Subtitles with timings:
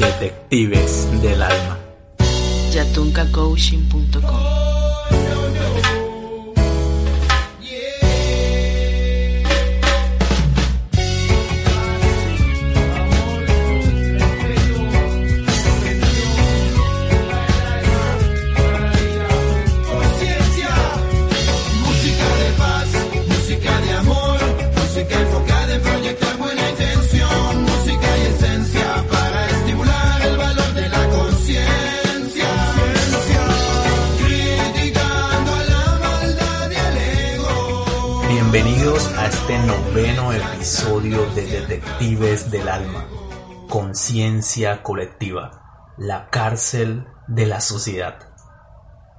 [0.00, 1.78] Detectives del alma.
[2.72, 4.79] yatuncacoaching.com
[38.52, 43.06] Bienvenidos a este noveno episodio de Detectives del alma.
[43.68, 45.92] Conciencia colectiva.
[45.96, 48.32] La cárcel de la sociedad.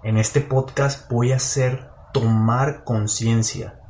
[0.01, 3.84] En este podcast voy a hacer tomar conciencia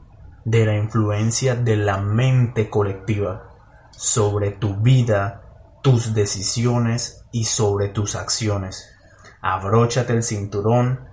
[0.45, 3.49] de la influencia de la mente colectiva
[3.91, 5.41] sobre tu vida,
[5.81, 8.95] tus decisiones y sobre tus acciones.
[9.41, 11.07] Abróchate el cinturón,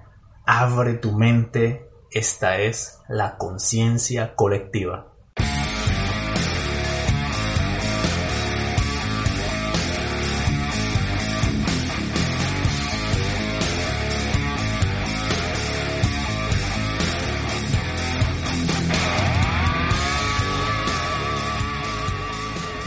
[0.47, 5.12] abre tu mente, esta es la conciencia colectiva.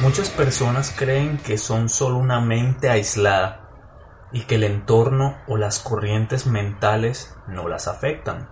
[0.06, 3.72] Muchas personas creen que son solo una mente aislada
[4.32, 8.48] y que el entorno o las corrientes mentales no las afectan.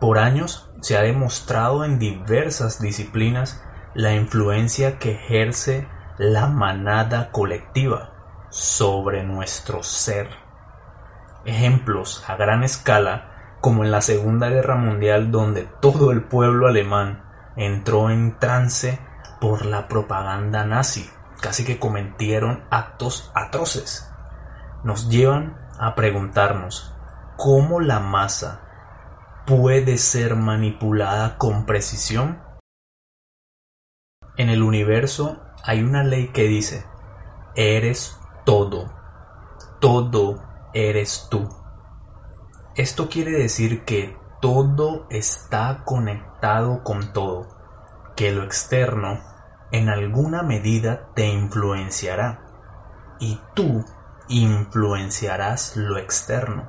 [0.00, 3.62] Por años se ha demostrado en diversas disciplinas
[3.94, 5.86] la influencia que ejerce
[6.18, 10.30] la manada colectiva sobre nuestro ser.
[11.44, 17.22] Ejemplos a gran escala como en la Segunda Guerra Mundial donde todo el pueblo alemán
[17.54, 18.98] entró en trance
[19.40, 24.10] por la propaganda nazi, casi que cometieron actos atroces.
[24.84, 26.94] Nos llevan a preguntarnos
[27.36, 28.60] cómo la masa
[29.46, 32.42] puede ser manipulada con precisión.
[34.36, 36.84] En el universo hay una ley que dice,
[37.54, 38.92] eres todo,
[39.80, 40.42] todo
[40.72, 41.48] eres tú.
[42.76, 47.48] Esto quiere decir que todo está conectado con todo,
[48.16, 49.29] que lo externo
[49.72, 52.46] en alguna medida te influenciará
[53.18, 53.84] y tú
[54.28, 56.68] influenciarás lo externo.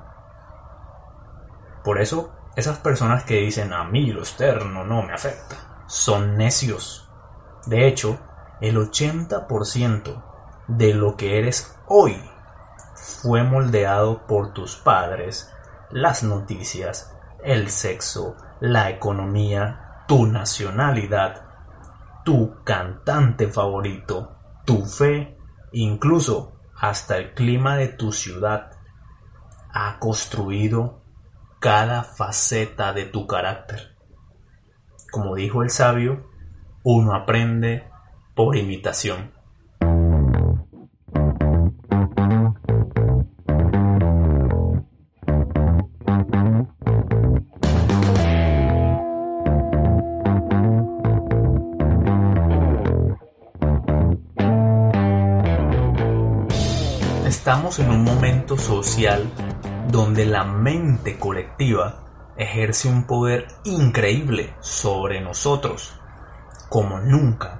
[1.83, 7.09] Por eso, esas personas que dicen a mí lo externo no me afecta, son necios.
[7.65, 8.19] De hecho,
[8.59, 10.23] el 80%
[10.67, 12.21] de lo que eres hoy
[12.95, 15.51] fue moldeado por tus padres,
[15.89, 21.50] las noticias, el sexo, la economía, tu nacionalidad,
[22.23, 25.37] tu cantante favorito, tu fe,
[25.71, 28.71] incluso hasta el clima de tu ciudad,
[29.73, 31.01] ha construido
[31.59, 33.95] cada faceta de tu carácter.
[35.11, 36.29] Como dijo el sabio,
[36.83, 37.87] uno aprende
[38.33, 39.31] por imitación.
[57.51, 59.29] Estamos en un momento social
[59.89, 65.99] donde la mente colectiva ejerce un poder increíble sobre nosotros,
[66.69, 67.59] como nunca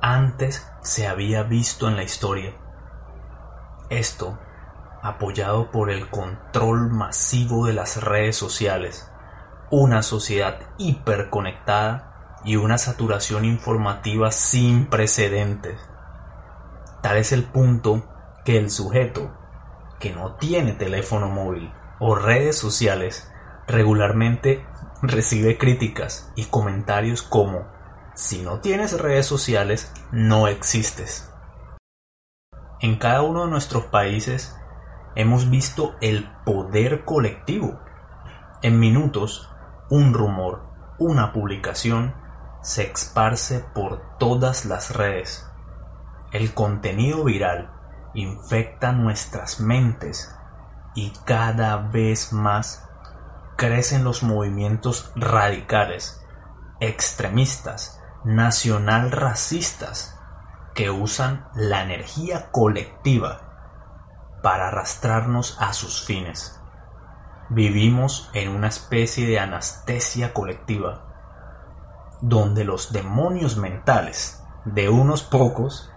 [0.00, 2.54] antes se había visto en la historia.
[3.90, 4.38] Esto,
[5.02, 9.10] apoyado por el control masivo de las redes sociales,
[9.72, 15.80] una sociedad hiperconectada y una saturación informativa sin precedentes.
[17.02, 18.11] Tal es el punto
[18.44, 19.30] que el sujeto
[20.00, 23.30] que no tiene teléfono móvil o redes sociales
[23.68, 24.66] regularmente
[25.00, 27.66] recibe críticas y comentarios como
[28.14, 31.32] si no tienes redes sociales no existes.
[32.80, 34.56] En cada uno de nuestros países
[35.14, 37.80] hemos visto el poder colectivo.
[38.60, 39.48] En minutos,
[39.88, 40.64] un rumor,
[40.98, 42.14] una publicación,
[42.60, 45.48] se esparce por todas las redes.
[46.32, 47.70] El contenido viral
[48.14, 50.34] infecta nuestras mentes
[50.94, 52.88] y cada vez más
[53.56, 56.24] crecen los movimientos radicales,
[56.80, 60.18] extremistas, nacional racistas,
[60.74, 66.58] que usan la energía colectiva para arrastrarnos a sus fines.
[67.50, 75.90] Vivimos en una especie de anestesia colectiva, donde los demonios mentales de unos pocos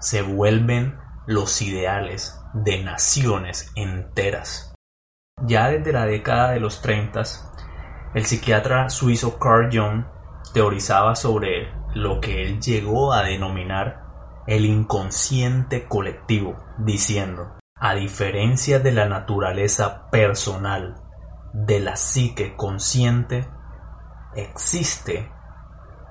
[0.00, 4.74] se vuelven los ideales de naciones enteras.
[5.44, 7.22] Ya desde la década de los 30,
[8.14, 10.04] el psiquiatra suizo Carl Jung
[10.52, 14.02] teorizaba sobre lo que él llegó a denominar
[14.46, 21.00] el inconsciente colectivo, diciendo, a diferencia de la naturaleza personal
[21.52, 23.48] de la psique consciente,
[24.34, 25.30] existe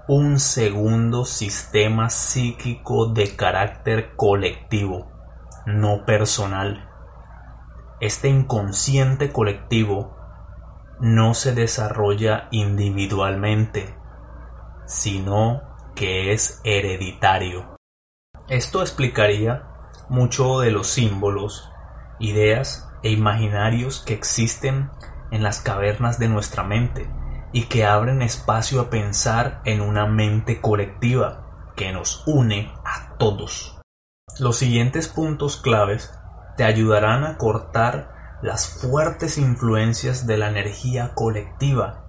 [0.07, 5.11] un segundo sistema psíquico de carácter colectivo,
[5.65, 6.89] no personal.
[7.99, 10.17] Este inconsciente colectivo
[10.99, 13.95] no se desarrolla individualmente,
[14.85, 15.61] sino
[15.95, 17.75] que es hereditario.
[18.47, 19.67] Esto explicaría
[20.09, 21.71] mucho de los símbolos,
[22.19, 24.89] ideas e imaginarios que existen
[25.29, 27.07] en las cavernas de nuestra mente
[27.53, 33.79] y que abren espacio a pensar en una mente colectiva que nos une a todos.
[34.39, 36.13] Los siguientes puntos claves
[36.57, 42.05] te ayudarán a cortar las fuertes influencias de la energía colectiva,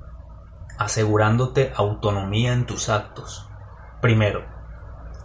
[0.79, 3.49] asegurándote autonomía en tus actos.
[4.01, 4.45] Primero,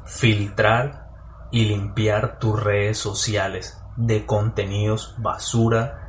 [0.06, 1.08] filtrar
[1.52, 6.06] y limpiar tus redes sociales de contenidos basura,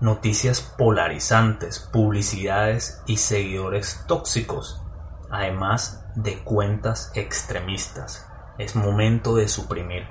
[0.00, 4.82] noticias polarizantes, publicidades y seguidores tóxicos,
[5.30, 8.26] además de cuentas extremistas.
[8.58, 10.08] Es momento de suprimir.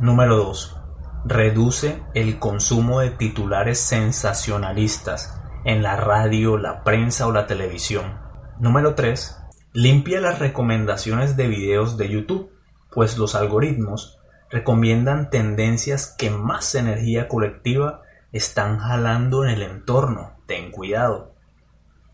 [0.00, 0.76] Número 2.
[1.24, 8.18] Reduce el consumo de titulares sensacionalistas en la radio, la prensa o la televisión.
[8.58, 9.36] Número 3.
[9.72, 12.50] Limpia las recomendaciones de videos de YouTube
[12.90, 14.18] pues los algoritmos
[14.50, 18.02] recomiendan tendencias que más energía colectiva
[18.32, 20.42] están jalando en el entorno.
[20.46, 21.34] Ten cuidado.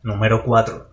[0.03, 0.91] Número 4.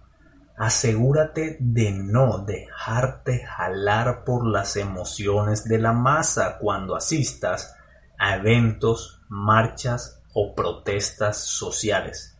[0.58, 7.76] Asegúrate de no dejarte jalar por las emociones de la masa cuando asistas
[8.20, 12.38] a eventos, marchas o protestas sociales.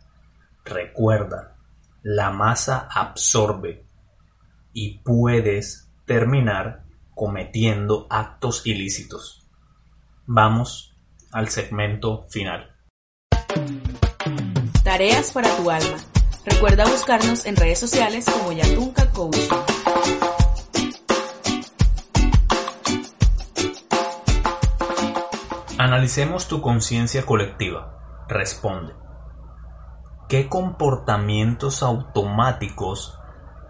[0.64, 1.56] Recuerda,
[2.02, 3.86] la masa absorbe
[4.72, 6.84] y puedes terminar
[7.14, 9.46] cometiendo actos ilícitos.
[10.26, 10.96] Vamos
[11.32, 12.73] al segmento final.
[14.94, 15.96] Tareas para tu alma.
[16.46, 19.36] Recuerda buscarnos en redes sociales como Yatunca Coach.
[25.78, 28.24] Analicemos tu conciencia colectiva.
[28.28, 28.94] Responde.
[30.28, 33.18] ¿Qué comportamientos automáticos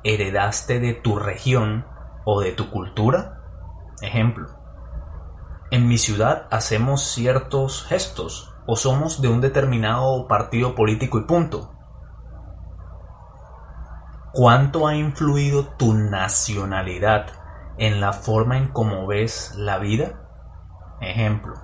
[0.03, 1.87] heredaste de tu región
[2.27, 3.41] o de tu cultura?
[4.03, 4.51] Ejemplo,
[5.71, 11.73] en mi ciudad hacemos ciertos gestos o somos de un determinado partido político y punto.
[14.33, 17.27] ¿Cuánto ha influido tu nacionalidad
[17.79, 20.21] en la forma en cómo ves la vida?
[21.01, 21.55] Ejemplo,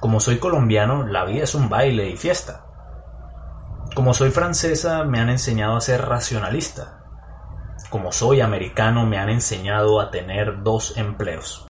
[0.00, 2.66] como soy colombiano, la vida es un baile y fiesta.
[3.94, 7.04] Como soy francesa, me han enseñado a ser racionalista
[7.94, 11.68] como soy americano me han enseñado a tener dos empleos.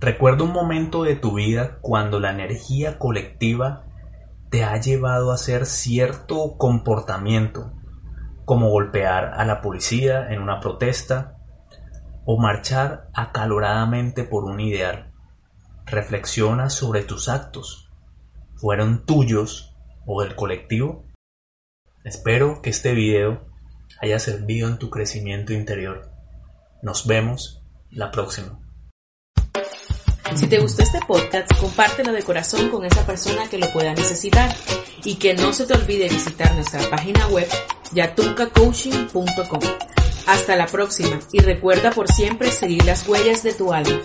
[0.00, 3.84] Recuerda un momento de tu vida cuando la energía colectiva
[4.48, 7.74] te ha llevado a hacer cierto comportamiento,
[8.46, 11.36] como golpear a la policía en una protesta
[12.24, 15.12] o marchar acaloradamente por un ideal.
[15.84, 17.90] Reflexiona sobre tus actos.
[18.56, 19.76] ¿Fueron tuyos
[20.06, 21.04] o del colectivo?
[22.04, 23.46] Espero que este video
[24.00, 26.10] haya servido en tu crecimiento interior.
[26.82, 28.69] Nos vemos la próxima.
[30.34, 34.54] Si te gustó este podcast, compártelo de corazón con esa persona que lo pueda necesitar
[35.04, 37.48] y que no se te olvide visitar nuestra página web
[37.92, 39.60] yatuncacoaching.com.
[40.26, 44.00] Hasta la próxima y recuerda por siempre seguir las huellas de tu alma.